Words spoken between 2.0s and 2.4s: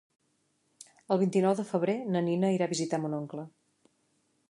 na